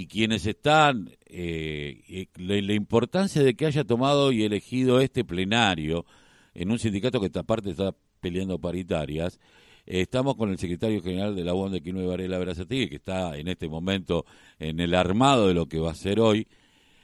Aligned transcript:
y 0.00 0.06
quienes 0.06 0.46
están, 0.46 1.10
eh, 1.26 2.26
la, 2.38 2.72
importancia 2.72 3.42
de 3.42 3.54
que 3.54 3.66
haya 3.66 3.84
tomado 3.84 4.32
y 4.32 4.44
elegido 4.44 4.98
este 4.98 5.26
plenario 5.26 6.06
en 6.54 6.70
un 6.70 6.78
sindicato 6.78 7.20
que 7.20 7.26
esta 7.26 7.42
parte 7.42 7.68
está 7.68 7.94
peleando 8.18 8.58
paritarias, 8.58 9.38
estamos 9.84 10.36
con 10.36 10.48
el 10.48 10.56
secretario 10.56 11.02
general 11.02 11.36
de 11.36 11.44
la 11.44 11.52
UON 11.52 11.72
de 11.72 12.06
Varela 12.06 12.38
Berazategui, 12.38 12.88
que 12.88 12.96
está 12.96 13.36
en 13.36 13.48
este 13.48 13.68
momento 13.68 14.24
en 14.58 14.80
el 14.80 14.94
armado 14.94 15.48
de 15.48 15.52
lo 15.52 15.66
que 15.66 15.78
va 15.78 15.90
a 15.90 15.94
ser 15.94 16.18
hoy, 16.18 16.48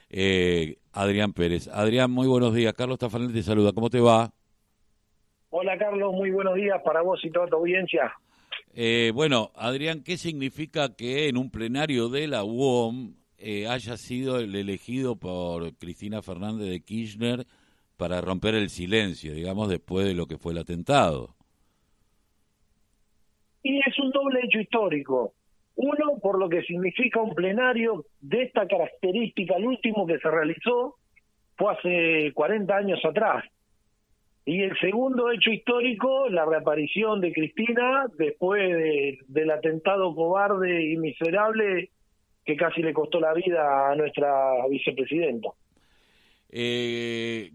eh, 0.09 0.77
Adrián 0.91 1.33
Pérez. 1.33 1.67
Adrián, 1.67 2.09
muy 2.09 2.27
buenos 2.27 2.55
días. 2.55 2.73
Carlos 2.73 2.97
Tafanel 2.97 3.31
te 3.31 3.43
saluda. 3.43 3.73
¿Cómo 3.73 3.91
te 3.91 3.99
va? 3.99 4.31
Hola 5.51 5.77
Carlos, 5.77 6.13
muy 6.13 6.31
buenos 6.31 6.55
días 6.55 6.81
para 6.83 7.03
vos 7.03 7.23
y 7.23 7.29
toda 7.29 7.45
tu 7.45 7.57
audiencia. 7.57 8.11
Eh, 8.79 9.11
bueno, 9.11 9.49
Adrián, 9.55 10.03
¿qué 10.03 10.17
significa 10.17 10.95
que 10.95 11.29
en 11.29 11.37
un 11.37 11.49
plenario 11.49 12.09
de 12.09 12.27
la 12.27 12.43
UOM 12.43 13.15
eh, 13.39 13.65
haya 13.67 13.97
sido 13.97 14.37
el 14.37 14.53
elegido 14.53 15.15
por 15.15 15.75
Cristina 15.79 16.21
Fernández 16.21 16.69
de 16.69 16.81
Kirchner 16.81 17.47
para 17.97 18.21
romper 18.21 18.53
el 18.53 18.69
silencio, 18.69 19.33
digamos, 19.33 19.69
después 19.69 20.05
de 20.05 20.13
lo 20.13 20.27
que 20.27 20.37
fue 20.37 20.51
el 20.51 20.59
atentado? 20.59 21.33
Y 23.63 23.79
es 23.79 23.97
un 23.97 24.11
doble 24.11 24.41
hecho 24.43 24.59
histórico. 24.59 25.33
Uno, 25.73 26.19
por 26.21 26.37
lo 26.37 26.47
que 26.47 26.61
significa 26.61 27.19
un 27.19 27.33
plenario 27.33 28.05
de 28.21 28.43
esta 28.43 28.67
característica, 28.67 29.55
el 29.55 29.65
último 29.65 30.05
que 30.05 30.19
se 30.19 30.29
realizó 30.29 30.97
fue 31.55 31.73
hace 31.73 32.31
40 32.31 32.75
años 32.75 32.99
atrás. 33.03 33.43
Y 34.47 34.61
el 34.61 34.79
segundo 34.79 35.29
hecho 35.29 35.51
histórico, 35.51 36.29
la 36.29 36.45
reaparición 36.45 37.19
de 37.19 37.33
Cristina 37.33 38.05
después 38.17 38.61
del 39.27 39.51
atentado 39.51 40.15
cobarde 40.15 40.89
y 40.89 40.95
miserable 40.95 41.91
que 42.45 42.55
casi 42.55 42.81
le 42.81 42.93
costó 42.93 43.19
la 43.19 43.33
vida 43.33 43.91
a 43.91 43.95
nuestra 43.97 44.65
vicepresidenta. 44.69 45.49
Eh, 46.49 47.51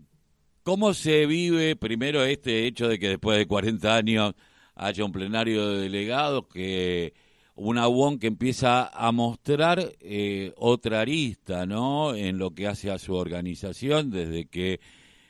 ¿Cómo 0.62 0.92
se 0.92 1.24
vive 1.24 1.76
primero 1.76 2.24
este 2.24 2.66
hecho 2.66 2.88
de 2.88 2.98
que 2.98 3.08
después 3.08 3.38
de 3.38 3.46
40 3.46 3.96
años 3.96 4.34
haya 4.74 5.02
un 5.02 5.12
plenario 5.12 5.70
de 5.70 5.84
delegados, 5.84 6.46
que 6.52 7.14
una 7.54 7.88
UON 7.88 8.18
que 8.18 8.26
empieza 8.26 8.88
a 8.88 9.12
mostrar 9.12 9.78
eh, 10.02 10.52
otra 10.56 11.00
arista 11.00 11.64
¿no? 11.64 12.14
en 12.14 12.36
lo 12.36 12.50
que 12.50 12.66
hace 12.66 12.90
a 12.90 12.98
su 12.98 13.14
organización 13.14 14.10
desde 14.10 14.44
que 14.44 14.78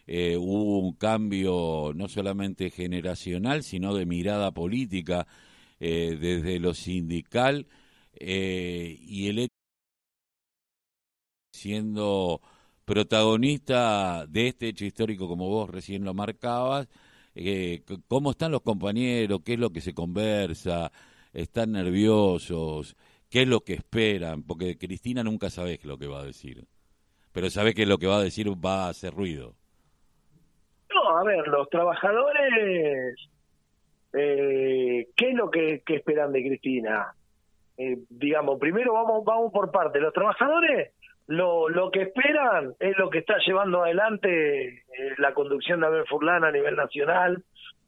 eh, 0.06 0.36
hubo 0.36 0.78
un 0.80 0.94
cambio 0.94 1.92
no 1.94 2.08
solamente 2.08 2.70
generacional, 2.70 3.62
sino 3.62 3.94
de 3.94 4.06
mirada 4.06 4.52
política 4.52 5.26
eh, 5.80 6.16
desde 6.20 6.58
lo 6.60 6.74
sindical 6.74 7.66
eh, 8.14 8.96
y 9.00 9.28
el 9.28 9.48
siendo 11.52 12.40
protagonista 12.84 14.26
de 14.26 14.48
este 14.48 14.68
hecho 14.68 14.84
histórico 14.84 15.28
como 15.28 15.48
vos 15.48 15.70
recién 15.70 16.04
lo 16.04 16.14
marcabas, 16.14 16.88
cómo 18.08 18.32
están 18.32 18.52
los 18.52 18.62
compañeros, 18.62 19.40
qué 19.44 19.54
es 19.54 19.58
lo 19.58 19.70
que 19.70 19.80
se 19.80 19.94
conversa, 19.94 20.92
están 21.32 21.72
nerviosos, 21.72 22.96
qué 23.28 23.42
es 23.42 23.48
lo 23.48 23.62
que 23.64 23.74
esperan, 23.74 24.42
porque 24.42 24.76
Cristina 24.78 25.22
nunca 25.24 25.50
sabes 25.50 25.84
lo 25.84 25.98
que 25.98 26.06
va 26.06 26.20
a 26.20 26.24
decir, 26.24 26.66
pero 27.32 27.50
sabes 27.50 27.74
que 27.74 27.86
lo 27.86 27.98
que 27.98 28.06
va 28.06 28.18
a 28.18 28.22
decir 28.22 28.48
va 28.64 28.86
a 28.86 28.90
hacer 28.90 29.14
ruido. 29.14 29.56
A 31.16 31.24
ver, 31.24 31.46
los 31.48 31.68
trabajadores, 31.68 33.16
eh, 34.12 35.08
¿qué 35.16 35.30
es 35.30 35.34
lo 35.34 35.50
que, 35.50 35.82
esperan 35.86 36.32
de 36.32 36.42
Cristina? 36.42 37.14
Eh, 37.76 37.98
digamos, 38.10 38.58
primero 38.58 38.92
vamos, 38.92 39.24
vamos 39.24 39.52
por 39.52 39.70
parte. 39.70 40.00
Los 40.00 40.12
trabajadores 40.12 40.92
lo, 41.26 41.68
lo 41.68 41.90
que 41.90 42.02
esperan 42.02 42.74
es 42.78 42.96
lo 42.98 43.08
que 43.08 43.18
está 43.18 43.36
llevando 43.46 43.82
adelante 43.82 44.68
eh, 44.68 44.82
la 45.18 45.32
conducción 45.34 45.80
de 45.80 45.86
Abel 45.86 46.06
Furlan 46.06 46.44
a 46.44 46.50
nivel 46.50 46.76
nacional 46.76 47.42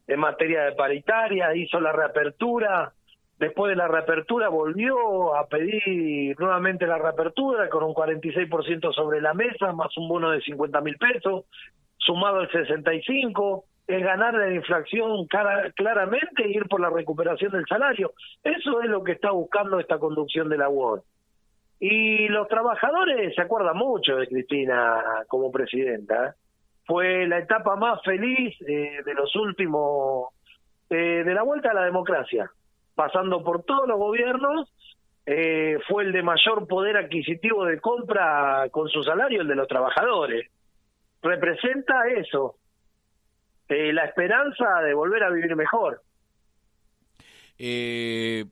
en 0.07 0.21
materia 0.21 0.65
de 0.65 0.73
paritaria, 0.73 1.55
hizo 1.55 1.81
la 1.81 1.93
reapertura, 1.93 2.93
después 3.39 3.71
de 3.71 3.77
la 3.77 3.89
reapertura 3.89 4.49
volvió 4.49 5.35
a 5.35 5.47
pedir 5.49 6.39
nuevamente 6.39 6.87
la 6.87 6.99
reapertura 6.99 7.69
con 7.69 7.85
un 7.85 7.95
46% 7.95 8.93
sobre 8.95 9.21
la 9.21 9.35
mesa, 9.35 9.73
más 9.73 9.97
un 9.97 10.09
bono 10.09 10.31
de 10.31 10.41
50 10.43 10.81
mil 10.83 10.97
pesos, 10.99 11.47
sumado 12.05 12.41
al 12.41 12.51
65, 12.51 13.65
es 13.87 14.03
ganar 14.03 14.35
la 14.35 14.53
inflación 14.53 15.27
claramente 15.27 16.45
e 16.45 16.51
ir 16.51 16.67
por 16.69 16.81
la 16.81 16.91
recuperación 16.91 17.53
del 17.53 17.67
salario. 17.67 18.13
Eso 18.43 18.81
es 18.83 18.89
lo 18.89 19.05
que 19.05 19.13
está 19.13 19.31
buscando 19.31 19.79
esta 19.79 19.99
conducción 19.99 20.49
de 20.49 20.59
la 20.59 20.69
UOL. 20.69 21.03
Y 21.81 22.29
los 22.29 22.49
trabajadores 22.49 23.35
se 23.35 23.43
acuerdan 23.43 23.77
mucho 23.77 24.17
de 24.17 24.27
Cristina 24.27 25.03
como 25.29 25.51
presidenta. 25.51 26.29
¿eh? 26.29 26.33
Fue 26.87 27.27
la 27.27 27.39
etapa 27.39 27.77
más 27.77 28.01
feliz 28.03 28.57
eh, 28.67 29.03
de 29.05 29.15
los 29.15 29.35
últimos, 29.37 30.29
eh, 30.89 31.23
de 31.25 31.35
la 31.35 31.43
vuelta 31.43 31.71
a 31.71 31.75
la 31.75 31.85
democracia, 31.85 32.51
pasando 32.95 33.43
por 33.43 33.65
todos 33.65 33.87
los 33.87 33.99
gobiernos. 33.99 34.73
fue 35.89 36.05
el 36.05 36.13
de 36.13 36.23
mayor 36.23 36.67
poder 36.67 36.97
adquisitivo 36.97 37.65
de 37.65 37.81
compra 37.81 38.69
con 38.71 38.89
su 38.89 39.03
salario, 39.03 39.41
el 39.43 39.49
de 39.49 39.57
los 39.57 39.69
trabajadores 39.69 40.51
representa 41.25 42.07
eso, 42.09 42.59
eh, 43.69 43.93
la 43.93 44.05
esperanza 44.05 44.81
de 44.83 44.95
volver 44.95 45.25
a 45.25 45.31
vivir 45.31 45.57
mejor. 45.57 46.03
Eh, 47.59 48.45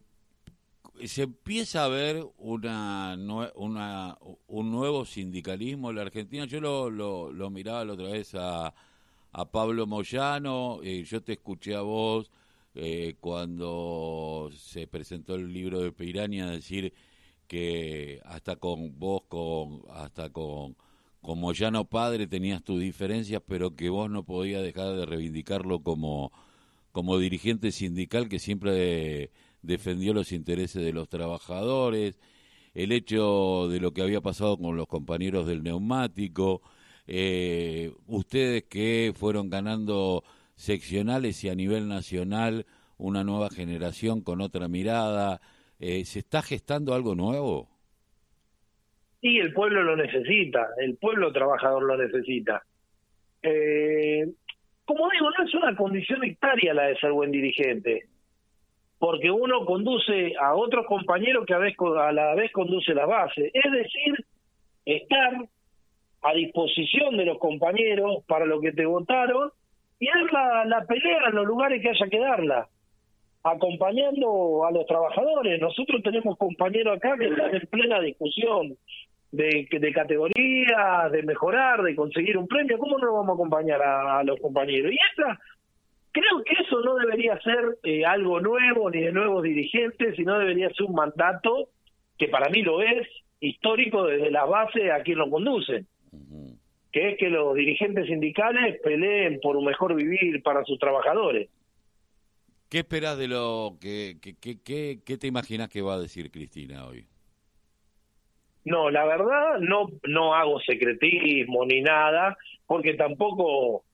se 1.04 1.22
empieza 1.24 1.84
a 1.84 1.88
ver 1.88 2.24
una, 2.38 3.16
una, 3.56 4.16
un 4.46 4.70
nuevo 4.70 5.04
sindicalismo 5.04 5.90
en 5.90 5.96
la 5.96 6.02
Argentina. 6.02 6.44
Yo 6.46 6.60
lo, 6.60 6.90
lo, 6.90 7.50
miraba 7.50 7.84
la 7.84 7.92
otra 7.92 8.08
vez 8.08 8.34
a, 8.34 8.72
a 9.32 9.44
Pablo 9.50 9.86
Moyano, 9.86 10.80
eh, 10.82 11.04
yo 11.04 11.22
te 11.22 11.32
escuché 11.32 11.74
a 11.74 11.82
vos 11.82 12.30
cuando 13.20 14.48
se 14.56 14.86
presentó 14.86 15.34
el 15.34 15.52
libro 15.52 15.80
de 15.80 15.92
Peirania 15.92 16.46
decir 16.46 16.94
que 17.46 18.18
hasta 18.24 18.56
con 18.56 18.98
vos, 18.98 19.24
con 19.28 19.82
hasta 19.90 20.30
con 20.30 20.74
como 21.22 21.52
ya 21.52 21.70
no 21.70 21.84
padre 21.86 22.26
tenías 22.26 22.62
tus 22.62 22.80
diferencias, 22.80 23.42
pero 23.46 23.76
que 23.76 23.88
vos 23.90 24.10
no 24.10 24.24
podías 24.24 24.62
dejar 24.62 24.96
de 24.96 25.06
reivindicarlo 25.06 25.82
como, 25.82 26.32
como 26.92 27.18
dirigente 27.18 27.72
sindical 27.72 28.28
que 28.28 28.38
siempre 28.38 29.30
defendió 29.62 30.14
los 30.14 30.32
intereses 30.32 30.84
de 30.84 30.92
los 30.92 31.08
trabajadores, 31.08 32.18
el 32.74 32.92
hecho 32.92 33.68
de 33.68 33.80
lo 33.80 33.92
que 33.92 34.02
había 34.02 34.20
pasado 34.20 34.58
con 34.58 34.76
los 34.76 34.88
compañeros 34.88 35.46
del 35.46 35.62
neumático, 35.62 36.62
eh, 37.06 37.92
ustedes 38.06 38.64
que 38.64 39.12
fueron 39.16 39.50
ganando 39.50 40.24
seccionales 40.56 41.42
y 41.44 41.48
a 41.48 41.54
nivel 41.54 41.88
nacional 41.88 42.66
una 42.98 43.24
nueva 43.24 43.50
generación 43.50 44.22
con 44.22 44.40
otra 44.40 44.68
mirada, 44.68 45.40
eh, 45.78 46.04
¿se 46.04 46.20
está 46.20 46.42
gestando 46.42 46.94
algo 46.94 47.14
nuevo? 47.14 47.71
Y 49.22 49.38
el 49.38 49.52
pueblo 49.54 49.84
lo 49.84 49.96
necesita, 49.96 50.68
el 50.78 50.96
pueblo 50.96 51.32
trabajador 51.32 51.84
lo 51.84 51.96
necesita. 51.96 52.62
Eh, 53.40 54.26
como 54.84 55.08
digo, 55.10 55.30
no 55.30 55.44
es 55.44 55.54
una 55.54 55.76
condición 55.76 56.24
hectárea 56.24 56.74
la 56.74 56.88
de 56.88 56.96
ser 56.96 57.12
buen 57.12 57.30
dirigente, 57.30 58.08
porque 58.98 59.30
uno 59.30 59.64
conduce 59.64 60.34
a 60.40 60.54
otros 60.54 60.86
compañeros 60.86 61.46
que 61.46 61.54
a, 61.54 61.58
vez, 61.58 61.74
a 61.78 62.10
la 62.10 62.34
vez 62.34 62.50
conduce 62.50 62.92
la 62.94 63.06
base. 63.06 63.52
Es 63.54 63.72
decir, 63.72 64.26
estar 64.84 65.46
a 66.22 66.34
disposición 66.34 67.16
de 67.16 67.24
los 67.24 67.38
compañeros 67.38 68.24
para 68.26 68.44
lo 68.44 68.60
que 68.60 68.72
te 68.72 68.86
votaron 68.86 69.50
y 70.00 70.06
dar 70.08 70.32
la, 70.32 70.64
la 70.64 70.84
pelea 70.84 71.28
en 71.28 71.36
los 71.36 71.46
lugares 71.46 71.80
que 71.80 71.90
haya 71.90 72.08
que 72.08 72.18
darla 72.18 72.68
acompañando 73.44 74.64
a 74.64 74.72
los 74.72 74.84
trabajadores. 74.86 75.60
Nosotros 75.60 76.02
tenemos 76.02 76.36
compañeros 76.38 76.96
acá 76.96 77.16
que 77.16 77.26
están 77.26 77.54
en 77.54 77.66
plena 77.68 78.00
discusión 78.00 78.76
de, 79.32 79.66
de 79.70 79.92
categoría, 79.92 81.08
de 81.10 81.22
mejorar, 81.22 81.82
de 81.82 81.96
conseguir 81.96 82.36
un 82.36 82.46
premio, 82.46 82.78
¿cómo 82.78 82.98
no 82.98 83.14
vamos 83.14 83.30
a 83.30 83.32
acompañar 83.32 83.82
a, 83.82 84.22
los 84.22 84.38
compañeros? 84.38 84.92
Y 84.92 84.98
esta, 85.10 85.40
creo 86.12 86.44
que 86.44 86.62
eso 86.62 86.80
no 86.82 86.94
debería 86.96 87.40
ser 87.40 87.78
eh, 87.82 88.04
algo 88.04 88.40
nuevo 88.40 88.90
ni 88.90 89.00
de 89.00 89.10
nuevos 89.10 89.42
dirigentes, 89.42 90.14
sino 90.16 90.38
debería 90.38 90.68
ser 90.70 90.86
un 90.86 90.94
mandato 90.94 91.70
que 92.18 92.28
para 92.28 92.50
mí 92.50 92.62
lo 92.62 92.82
es, 92.82 93.08
histórico 93.40 94.04
desde 94.04 94.30
la 94.30 94.44
base 94.44 94.92
a 94.92 95.02
quien 95.02 95.18
lo 95.18 95.28
conduce, 95.28 95.86
que 96.92 97.08
es 97.08 97.18
que 97.18 97.30
los 97.30 97.54
dirigentes 97.56 98.06
sindicales 98.06 98.80
peleen 98.84 99.40
por 99.40 99.56
un 99.56 99.64
mejor 99.64 99.94
vivir 99.94 100.42
para 100.42 100.62
sus 100.64 100.78
trabajadores. 100.78 101.48
¿Qué 102.68 102.80
esperas 102.80 103.18
de 103.18 103.28
lo 103.28 103.76
que, 103.80 104.18
que, 104.20 104.60
que, 104.62 105.00
que 105.04 105.16
te 105.18 105.26
imaginas 105.26 105.68
que 105.68 105.82
va 105.82 105.94
a 105.94 106.00
decir 106.00 106.30
Cristina 106.30 106.86
hoy? 106.86 107.06
No, 108.64 108.90
la 108.90 109.04
verdad 109.04 109.58
no 109.58 109.88
no 110.06 110.34
hago 110.34 110.60
secretismo 110.60 111.64
ni 111.64 111.80
nada, 111.80 112.36
porque 112.66 112.94
tampoco 112.94 113.84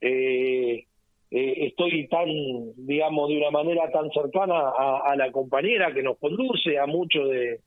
eh, 0.00 0.84
eh, 1.30 1.66
estoy 1.66 2.06
tan, 2.08 2.28
digamos, 2.76 3.28
de 3.28 3.38
una 3.38 3.50
manera 3.50 3.90
tan 3.90 4.10
cercana 4.10 4.54
a, 5.04 5.14
la 5.16 5.32
compañera 5.32 5.92
que 5.92 6.02
nos 6.02 6.18
conduce, 6.18 6.78
a 6.78 6.86
muchos 6.86 7.28
de, 7.28 7.60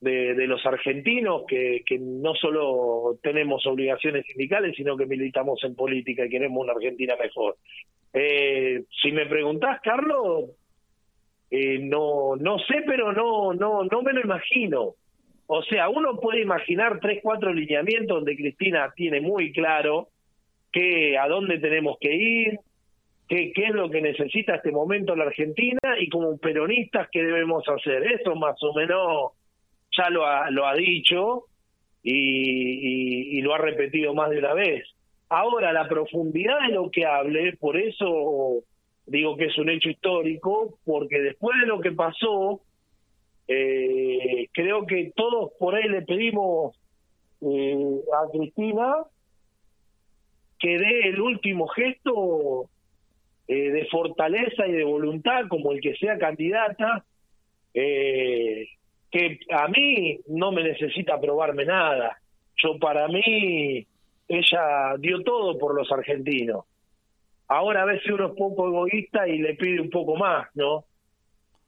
de, 0.00 0.46
los 0.46 0.64
argentinos 0.66 1.44
que, 1.48 1.82
que 1.86 1.98
no 1.98 2.34
solo 2.34 3.18
tenemos 3.22 3.66
obligaciones 3.66 4.26
sindicales, 4.26 4.76
sino 4.76 4.96
que 4.96 5.06
militamos 5.06 5.62
en 5.64 5.74
política 5.74 6.26
y 6.26 6.28
queremos 6.28 6.62
una 6.62 6.74
Argentina 6.74 7.16
mejor. 7.16 7.56
Eh, 8.12 8.84
si 9.02 9.12
me 9.12 9.26
preguntás, 9.26 9.80
Carlos, 9.80 10.50
eh, 11.50 11.78
no 11.78 12.36
no 12.36 12.58
sé, 12.58 12.82
pero 12.86 13.12
no 13.12 13.54
no 13.54 13.84
no 13.84 14.02
me 14.02 14.12
lo 14.12 14.20
imagino. 14.20 14.94
O 15.56 15.62
sea, 15.62 15.88
uno 15.88 16.18
puede 16.18 16.40
imaginar 16.40 16.98
tres, 17.00 17.20
cuatro 17.22 17.54
lineamientos 17.54 18.16
donde 18.16 18.34
Cristina 18.34 18.92
tiene 18.96 19.20
muy 19.20 19.52
claro 19.52 20.08
que 20.72 21.16
a 21.16 21.28
dónde 21.28 21.60
tenemos 21.60 21.96
que 22.00 22.12
ir, 22.12 22.58
qué, 23.28 23.52
es 23.54 23.70
lo 23.70 23.88
que 23.88 24.00
necesita 24.00 24.56
este 24.56 24.72
momento 24.72 25.14
la 25.14 25.26
Argentina 25.26 25.78
y 26.00 26.08
como 26.08 26.36
peronistas 26.38 27.08
qué 27.12 27.22
debemos 27.22 27.62
hacer. 27.68 28.02
Eso 28.02 28.34
más 28.34 28.60
o 28.64 28.74
menos 28.74 29.30
ya 29.96 30.10
lo 30.10 30.26
ha, 30.26 30.50
lo 30.50 30.66
ha 30.66 30.74
dicho 30.74 31.44
y, 32.02 33.38
y, 33.38 33.40
lo 33.40 33.54
ha 33.54 33.58
repetido 33.58 34.12
más 34.12 34.30
de 34.30 34.38
una 34.38 34.54
vez. 34.54 34.84
Ahora, 35.28 35.72
la 35.72 35.88
profundidad 35.88 36.66
de 36.66 36.74
lo 36.74 36.90
que 36.90 37.06
hable, 37.06 37.56
por 37.60 37.76
eso 37.76 38.64
digo 39.06 39.36
que 39.36 39.44
es 39.44 39.56
un 39.56 39.70
hecho 39.70 39.88
histórico, 39.88 40.78
porque 40.84 41.20
después 41.20 41.60
de 41.60 41.68
lo 41.68 41.80
que 41.80 41.92
pasó, 41.92 42.60
eh, 43.48 44.48
creo 44.52 44.86
que 44.86 45.12
todos 45.14 45.52
por 45.58 45.74
ahí 45.74 45.88
le 45.88 46.02
pedimos 46.02 46.76
eh, 47.40 48.00
a 48.12 48.30
Cristina 48.30 48.94
que 50.58 50.78
dé 50.78 51.08
el 51.08 51.20
último 51.20 51.66
gesto 51.68 52.70
eh, 53.46 53.70
de 53.70 53.86
fortaleza 53.86 54.66
y 54.66 54.72
de 54.72 54.84
voluntad 54.84 55.42
como 55.48 55.72
el 55.72 55.80
que 55.82 55.94
sea 55.96 56.16
candidata, 56.16 57.04
eh, 57.74 58.66
que 59.10 59.38
a 59.50 59.68
mí 59.68 60.20
no 60.28 60.50
me 60.52 60.62
necesita 60.62 61.20
probarme 61.20 61.66
nada. 61.66 62.18
Yo 62.56 62.78
para 62.78 63.06
mí, 63.08 63.86
ella 64.26 64.94
dio 64.98 65.22
todo 65.22 65.58
por 65.58 65.74
los 65.74 65.92
argentinos. 65.92 66.64
Ahora 67.48 67.82
a 67.82 67.84
veces 67.84 68.10
uno 68.10 68.28
es 68.28 68.36
poco 68.38 68.68
egoísta 68.68 69.28
y 69.28 69.38
le 69.38 69.54
pide 69.54 69.82
un 69.82 69.90
poco 69.90 70.16
más, 70.16 70.48
¿no? 70.54 70.86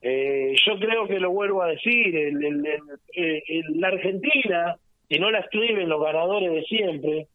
Eh, 0.02 0.54
yo 0.66 0.78
creo 0.78 1.08
que 1.08 1.18
lo 1.18 1.30
vuelvo 1.30 1.62
a 1.62 1.68
decir, 1.68 2.14
el, 2.14 2.44
el, 2.44 3.80
la 3.80 3.88
Argentina, 3.88 4.76
si 5.08 5.18
no 5.18 5.30
la 5.30 5.40
escriben 5.40 5.88
los 5.88 6.02
ganadores 6.02 6.52
de 6.52 6.62
siempre, 6.64 7.26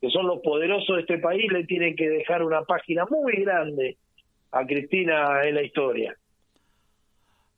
que 0.00 0.10
son 0.10 0.26
los 0.26 0.40
poderosos 0.40 0.96
de 0.96 1.00
este 1.02 1.18
país, 1.18 1.50
le 1.52 1.64
tienen 1.64 1.96
que 1.96 2.08
dejar 2.08 2.42
una 2.42 2.62
página 2.62 3.04
muy 3.10 3.42
grande 3.42 3.96
a 4.52 4.64
Cristina 4.66 5.42
en 5.44 5.54
la 5.54 5.62
historia. 5.62 6.16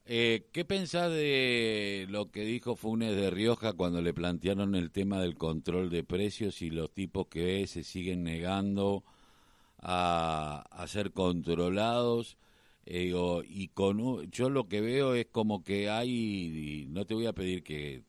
Eh, 0.05 0.47
¿Qué 0.53 0.64
pensás 0.64 1.12
de 1.12 2.06
lo 2.11 2.31
que 2.32 2.41
dijo 2.41 2.75
Funes 2.75 3.14
de 3.14 3.31
Rioja 3.31 3.73
cuando 3.73 4.03
le 4.03 4.12
plantearon 4.12 4.75
el 4.75 4.91
tema 4.91 5.20
del 5.20 5.37
control 5.37 5.91
de 5.91 6.03
precios 6.03 6.61
y 6.61 6.70
los 6.70 6.93
tipos 6.93 7.29
que 7.29 7.64
se 7.69 7.85
siguen 7.85 8.25
negando 8.25 9.05
a, 9.81 10.64
ser 10.88 11.12
controlados? 11.12 12.37
Eh, 12.84 13.12
y 13.49 13.69
con 13.69 14.31
yo 14.31 14.50
lo 14.50 14.69
que 14.69 14.81
veo 14.81 15.14
es 15.14 15.26
como 15.26 15.62
que 15.62 15.88
hay, 15.88 16.87
no 16.90 17.05
te 17.05 17.14
voy 17.14 17.26
a 17.26 17.32
pedir 17.32 17.62
que 17.62 18.02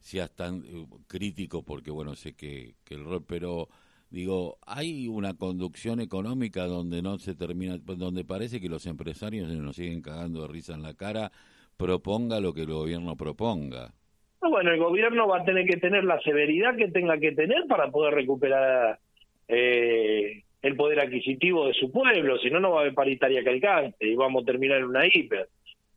seas 0.00 0.34
tan 0.34 0.64
eh, 0.66 0.86
crítico 1.06 1.62
porque 1.62 1.90
bueno 1.90 2.14
sé 2.14 2.34
que, 2.34 2.74
que 2.84 2.94
el 2.94 3.04
rol, 3.04 3.24
pero 3.26 3.68
Digo, 4.14 4.58
hay 4.64 5.08
una 5.08 5.34
conducción 5.34 5.98
económica 5.98 6.66
donde 6.66 7.02
no 7.02 7.18
se 7.18 7.34
termina, 7.34 7.78
donde 7.78 8.24
parece 8.24 8.60
que 8.60 8.68
los 8.68 8.86
empresarios 8.86 9.48
nos 9.48 9.74
siguen 9.74 10.02
cagando 10.02 10.42
de 10.42 10.46
risa 10.46 10.72
en 10.74 10.82
la 10.82 10.94
cara, 10.94 11.32
proponga 11.76 12.38
lo 12.38 12.54
que 12.54 12.60
el 12.60 12.72
gobierno 12.72 13.16
proponga. 13.16 13.92
Bueno, 14.40 14.70
el 14.70 14.78
gobierno 14.78 15.26
va 15.26 15.40
a 15.40 15.44
tener 15.44 15.66
que 15.66 15.78
tener 15.78 16.04
la 16.04 16.20
severidad 16.20 16.76
que 16.76 16.92
tenga 16.92 17.18
que 17.18 17.32
tener 17.32 17.66
para 17.66 17.90
poder 17.90 18.14
recuperar 18.14 19.00
eh, 19.48 20.44
el 20.64 20.76
poder 20.76 20.98
adquisitivo 21.00 21.66
de 21.66 21.74
su 21.74 21.92
pueblo, 21.92 22.38
si 22.38 22.48
no, 22.48 22.58
no 22.58 22.70
va 22.70 22.78
a 22.78 22.80
haber 22.80 22.94
paritaria 22.94 23.44
que 23.44 23.50
alcance 23.50 23.98
y 24.00 24.14
vamos 24.14 24.42
a 24.42 24.46
terminar 24.46 24.78
en 24.78 24.84
una 24.84 25.06
hiper. 25.06 25.46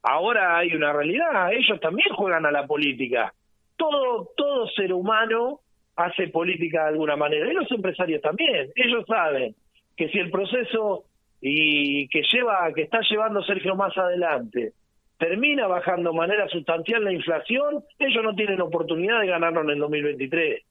Ahora 0.04 0.58
hay 0.58 0.76
una 0.76 0.92
realidad, 0.92 1.54
ellos 1.54 1.80
también 1.80 2.10
juegan 2.14 2.46
a 2.46 2.52
la 2.52 2.68
política. 2.68 3.34
Todo, 3.78 4.28
todo 4.36 4.68
ser 4.72 4.92
humano 4.92 5.62
hace 5.96 6.28
política 6.28 6.84
de 6.84 6.90
alguna 6.90 7.16
manera. 7.16 7.50
Y 7.50 7.54
los 7.54 7.72
empresarios 7.72 8.22
también. 8.22 8.68
Ellos 8.76 9.06
saben 9.08 9.56
que 9.96 10.10
si 10.10 10.20
el 10.20 10.30
proceso 10.30 11.06
y 11.40 12.10
que 12.10 12.24
lleva, 12.34 12.70
que 12.76 12.82
está 12.82 13.00
llevando 13.10 13.42
Sergio 13.44 13.74
más 13.78 13.98
adelante, 13.98 14.74
termina 15.18 15.68
bajando 15.68 16.12
de 16.12 16.18
manera 16.18 16.50
sustancial 16.50 17.06
la 17.06 17.14
inflación, 17.14 17.86
ellos 18.00 18.22
no 18.22 18.36
tienen 18.36 18.60
oportunidad 18.60 19.22
de 19.22 19.28
ganarlo 19.28 19.62
en 19.62 19.70
el 19.70 19.80
2023, 19.80 20.62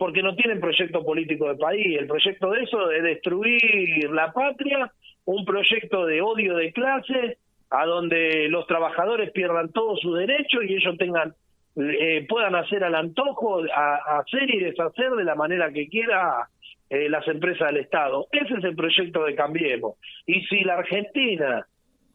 porque 0.00 0.22
no 0.22 0.34
tienen 0.34 0.60
proyecto 0.60 1.04
político 1.04 1.46
de 1.46 1.56
país. 1.56 1.98
El 1.98 2.06
proyecto 2.06 2.50
de 2.52 2.62
eso 2.62 2.90
es 2.90 3.02
destruir 3.02 4.10
la 4.10 4.32
patria, 4.32 4.90
un 5.26 5.44
proyecto 5.44 6.06
de 6.06 6.22
odio 6.22 6.56
de 6.56 6.72
clase, 6.72 7.36
a 7.68 7.84
donde 7.84 8.48
los 8.48 8.66
trabajadores 8.66 9.30
pierdan 9.32 9.70
todos 9.72 10.00
sus 10.00 10.16
derechos 10.16 10.64
y 10.66 10.76
ellos 10.76 10.96
tengan 10.96 11.34
eh, 11.76 12.24
puedan 12.26 12.54
hacer 12.54 12.82
al 12.82 12.94
antojo, 12.94 13.60
a, 13.74 14.20
hacer 14.20 14.48
y 14.48 14.60
deshacer 14.60 15.10
de 15.10 15.24
la 15.24 15.34
manera 15.34 15.70
que 15.70 15.86
quiera 15.86 16.48
eh, 16.88 17.10
las 17.10 17.28
empresas 17.28 17.68
del 17.68 17.82
Estado. 17.82 18.26
Ese 18.32 18.54
es 18.54 18.64
el 18.64 18.74
proyecto 18.74 19.24
de 19.24 19.34
Cambiemos. 19.34 19.96
Y 20.24 20.40
si 20.46 20.64
la 20.64 20.78
Argentina 20.78 21.66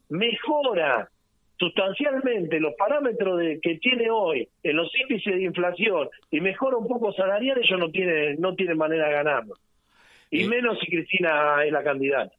mejora 0.09 1.07
sustancialmente 1.57 2.59
los 2.59 2.73
parámetros 2.75 3.39
de, 3.39 3.59
que 3.61 3.77
tiene 3.77 4.09
hoy 4.09 4.47
en 4.63 4.75
los 4.75 4.91
índices 4.95 5.35
de 5.35 5.43
inflación 5.43 6.09
y 6.31 6.41
mejora 6.41 6.77
un 6.77 6.87
poco 6.87 7.13
salarial, 7.13 7.57
ellos 7.57 7.79
no 7.79 7.89
tienen 7.91 8.39
no 8.39 8.55
tiene 8.55 8.75
manera 8.75 9.07
de 9.07 9.13
ganarlo. 9.13 9.55
Y 10.31 10.43
eh, 10.43 10.47
menos 10.47 10.79
si 10.79 10.87
Cristina 10.87 11.63
es 11.63 11.71
la 11.71 11.83
candidata. 11.83 12.33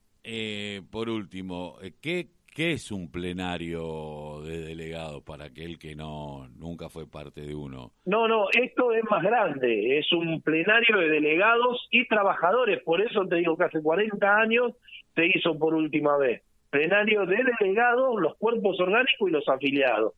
por 0.90 1.08
último, 1.08 1.78
¿qué 2.00 2.28
¿Qué 2.56 2.72
es 2.72 2.90
un 2.90 3.10
plenario 3.10 4.40
de 4.40 4.62
delegados 4.62 5.22
para 5.24 5.44
aquel 5.44 5.78
que 5.78 5.94
no 5.94 6.48
nunca 6.56 6.88
fue 6.88 7.06
parte 7.06 7.42
de 7.42 7.54
uno? 7.54 7.92
No, 8.06 8.26
no, 8.26 8.46
esto 8.48 8.94
es 8.94 9.04
más 9.10 9.22
grande, 9.22 9.98
es 9.98 10.10
un 10.10 10.40
plenario 10.40 10.96
de 10.96 11.10
delegados 11.10 11.86
y 11.90 12.08
trabajadores, 12.08 12.82
por 12.82 13.02
eso 13.02 13.26
te 13.28 13.36
digo 13.36 13.58
que 13.58 13.64
hace 13.64 13.82
40 13.82 14.38
años 14.38 14.72
se 15.14 15.26
hizo 15.26 15.58
por 15.58 15.74
última 15.74 16.16
vez. 16.16 16.45
Plenario 16.70 17.26
de 17.26 17.38
delegados, 17.58 18.20
los 18.20 18.36
cuerpos 18.36 18.78
orgánicos 18.80 19.28
y 19.28 19.32
los 19.32 19.48
afiliados. 19.48 20.12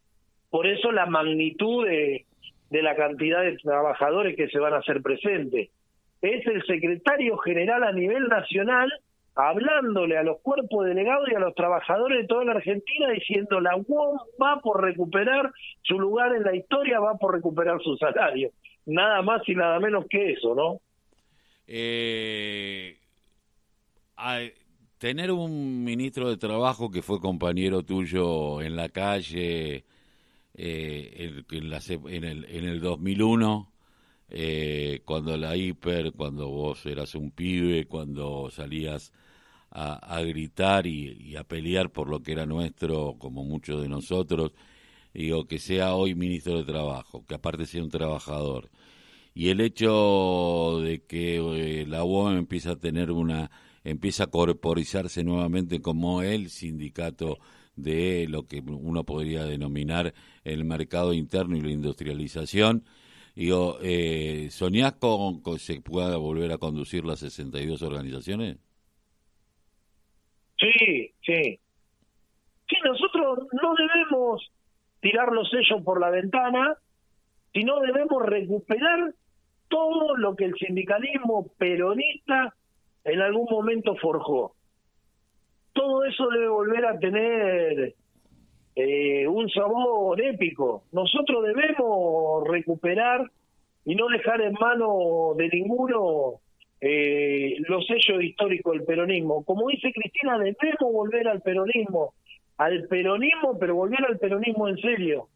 Por 0.50 0.66
eso 0.66 0.92
la 0.92 1.06
magnitud 1.06 1.86
de, 1.86 2.26
la 2.70 2.96
cantidad 2.96 3.42
de 3.42 3.56
trabajadores 3.58 4.36
que 4.36 4.48
se 4.48 4.58
van 4.58 4.74
a 4.74 4.78
hacer 4.78 5.02
presentes. 5.02 5.70
Es 6.22 6.46
el 6.46 6.64
secretario 6.64 7.36
general 7.38 7.84
a 7.84 7.92
nivel 7.92 8.28
nacional 8.28 8.90
hablándole 9.34 10.18
a 10.18 10.24
los 10.24 10.40
cuerpos 10.40 10.84
delegados 10.84 11.28
y 11.30 11.34
a 11.34 11.38
los 11.38 11.54
trabajadores 11.54 12.22
de 12.22 12.26
toda 12.26 12.44
la 12.44 12.52
Argentina 12.52 13.08
diciendo 13.10 13.60
la 13.60 13.76
UOM 13.76 14.18
va 14.42 14.60
por 14.60 14.82
recuperar 14.82 15.52
su 15.82 15.98
lugar 16.00 16.34
en 16.34 16.42
la 16.42 16.56
historia, 16.56 16.98
va 16.98 17.16
por 17.18 17.34
recuperar 17.34 17.80
su 17.80 17.96
salario. 17.96 18.50
Nada 18.86 19.22
más 19.22 19.42
y 19.48 19.54
nada 19.54 19.78
menos 19.78 20.06
que 20.10 20.32
eso, 20.32 20.56
¿no? 20.56 20.80
Eh, 21.68 22.96
tener 24.98 25.30
un 25.32 25.84
ministro 25.84 26.28
de 26.28 26.36
Trabajo 26.36 26.90
que 26.90 27.02
fue 27.02 27.20
compañero 27.20 27.82
tuyo 27.84 28.60
en 28.62 28.76
la 28.76 28.88
calle 28.88 29.84
eh, 30.54 31.44
en, 31.50 31.70
la, 31.70 31.80
en, 31.88 32.24
el, 32.24 32.44
en 32.46 32.64
el 32.64 32.80
2001, 32.80 33.72
eh, 34.30 35.02
cuando 35.04 35.36
la 35.36 35.56
hiper, 35.56 36.12
cuando 36.12 36.48
vos 36.48 36.84
eras 36.86 37.14
un 37.14 37.30
pibe, 37.30 37.86
cuando 37.86 38.50
salías 38.50 39.12
a, 39.70 40.20
gritar 40.22 40.86
y, 40.86 41.36
a 41.36 41.44
pelear 41.44 41.90
por 41.90 42.08
lo 42.08 42.22
que 42.22 42.32
era 42.32 42.46
nuestro, 42.46 43.16
como 43.18 43.44
muchos 43.44 43.82
de 43.82 43.88
nosotros, 43.88 44.52
digo, 45.14 45.46
que 45.46 45.58
sea 45.60 45.94
hoy 45.94 46.14
ministro 46.14 46.58
de 46.58 46.64
Trabajo, 46.64 47.24
que 47.26 47.34
aparte 47.36 47.66
sea 47.66 47.82
un 47.82 47.90
trabajador. 47.90 48.70
Y 49.34 49.50
el 49.50 49.60
hecho 49.60 50.80
de 50.82 51.04
que 51.04 51.36
eh, 51.82 51.86
la 51.86 52.02
UOM 52.04 52.36
empieza 52.36 52.72
a 52.72 52.76
tener 52.76 53.12
una, 53.12 53.50
empieza 53.90 54.24
a 54.24 54.30
corporizarse 54.30 55.24
nuevamente 55.24 55.80
como 55.80 56.22
el 56.22 56.50
sindicato 56.50 57.38
de 57.76 58.26
lo 58.28 58.46
que 58.46 58.60
uno 58.60 59.04
podría 59.04 59.44
denominar 59.44 60.12
el 60.44 60.64
mercado 60.64 61.12
interno 61.12 61.56
y 61.56 61.60
la 61.60 61.70
industrialización. 61.70 62.84
Digo, 63.34 63.78
eh, 63.82 64.48
¿soñás 64.50 64.94
con 64.94 65.42
que 65.42 65.58
se 65.58 65.80
pueda 65.80 66.16
volver 66.16 66.52
a 66.52 66.58
conducir 66.58 67.04
las 67.04 67.20
62 67.20 67.82
organizaciones? 67.82 68.58
Sí, 70.58 71.14
sí. 71.24 71.60
Sí, 72.68 72.76
nosotros 72.84 73.46
no 73.52 73.74
debemos 73.74 74.42
tirar 75.00 75.32
los 75.32 75.48
sellos 75.48 75.82
por 75.84 76.00
la 76.00 76.10
ventana, 76.10 76.76
sino 77.52 77.80
debemos 77.80 78.26
recuperar 78.26 79.14
todo 79.68 80.16
lo 80.16 80.34
que 80.34 80.46
el 80.46 80.54
sindicalismo 80.56 81.46
peronista 81.58 82.54
en 83.04 83.20
algún 83.20 83.46
momento 83.50 83.96
forjó. 83.96 84.54
Todo 85.72 86.04
eso 86.04 86.28
debe 86.28 86.48
volver 86.48 86.86
a 86.86 86.98
tener 86.98 87.94
eh, 88.74 89.26
un 89.26 89.48
sabor 89.50 90.20
épico. 90.20 90.84
Nosotros 90.92 91.44
debemos 91.44 92.46
recuperar 92.48 93.30
y 93.84 93.94
no 93.94 94.08
dejar 94.08 94.40
en 94.40 94.52
mano 94.54 95.34
de 95.36 95.48
ninguno 95.48 96.40
eh, 96.80 97.56
los 97.68 97.86
sellos 97.86 98.22
históricos 98.22 98.74
del 98.74 98.84
peronismo. 98.84 99.44
Como 99.44 99.68
dice 99.68 99.92
Cristina, 99.92 100.38
debemos 100.38 100.92
volver 100.92 101.26
al 101.26 101.40
peronismo, 101.42 102.14
al 102.56 102.86
peronismo, 102.86 103.58
pero 103.58 103.74
volver 103.74 104.04
al 104.06 104.18
peronismo 104.18 104.68
en 104.68 104.76
serio, 104.78 105.28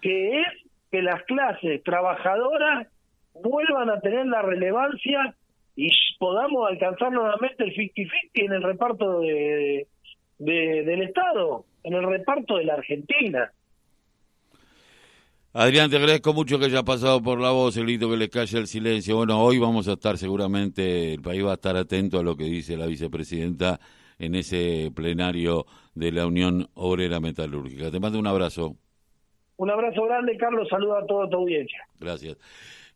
que 0.00 0.40
es 0.40 0.46
que 0.90 1.02
las 1.02 1.22
clases 1.24 1.82
trabajadoras 1.82 2.88
vuelvan 3.34 3.90
a 3.90 4.00
tener 4.00 4.26
la 4.26 4.42
relevancia 4.42 5.34
y 5.76 5.90
podamos 6.18 6.70
alcanzar 6.70 7.12
nuevamente 7.12 7.64
el 7.64 7.74
50-50 7.74 8.10
en 8.34 8.52
el 8.52 8.62
reparto 8.62 9.20
de, 9.20 9.86
del 10.38 11.02
Estado 11.02 11.64
en 11.84 11.94
el 11.94 12.02
reparto 12.02 12.56
de 12.56 12.64
la 12.64 12.74
Argentina. 12.74 13.52
Adrián, 15.52 15.88
te 15.88 15.96
agradezco 15.96 16.32
mucho 16.32 16.58
que 16.58 16.64
haya 16.64 16.82
pasado 16.82 17.22
por 17.22 17.40
la 17.40 17.50
voz, 17.50 17.76
el 17.76 17.84
grito 17.84 18.10
que 18.10 18.16
le 18.16 18.28
calle 18.28 18.58
el 18.58 18.66
silencio. 18.66 19.16
Bueno, 19.16 19.40
hoy 19.40 19.58
vamos 19.58 19.86
a 19.86 19.92
estar 19.92 20.18
seguramente, 20.18 21.14
el 21.14 21.22
país 21.22 21.44
va 21.44 21.52
a 21.52 21.54
estar 21.54 21.76
atento 21.76 22.18
a 22.18 22.24
lo 22.24 22.36
que 22.36 22.44
dice 22.44 22.76
la 22.76 22.86
vicepresidenta 22.86 23.78
en 24.18 24.34
ese 24.34 24.90
plenario 24.92 25.66
de 25.94 26.10
la 26.10 26.26
Unión 26.26 26.68
Obrera 26.74 27.20
Metalúrgica. 27.20 27.92
Te 27.92 28.00
mando 28.00 28.18
un 28.18 28.26
abrazo. 28.26 28.74
Un 29.56 29.70
abrazo 29.70 30.02
grande, 30.02 30.36
Carlos. 30.36 30.66
Saluda 30.68 30.98
a 30.98 31.06
toda 31.06 31.28
tu 31.28 31.36
audiencia. 31.36 31.78
Gracias. 32.00 32.36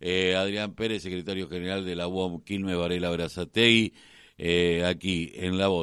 Eh, 0.01 0.35
Adrián 0.37 0.75
Pérez, 0.75 1.03
secretario 1.03 1.49
general 1.49 1.85
de 1.85 1.97
la 1.97 2.09
UOM 2.09 2.43
Quilme 2.43 2.75
Varela 2.75 3.11
Brazatei, 3.11 3.95
eh, 4.39 4.85
aquí 4.87 5.33
en 5.35 5.59
La 5.59 5.69
Voz. 5.69 5.77